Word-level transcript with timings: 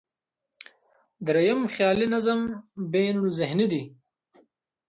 درېیم، 1.25 1.61
خیالي 1.75 2.07
نظم 2.13 2.41
بینالذهني 2.91 3.65
دی. 3.71 3.83